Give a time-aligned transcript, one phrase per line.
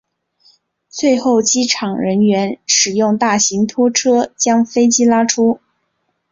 [0.89, 5.61] 最后机场人员使用大型拖车将飞机拉出。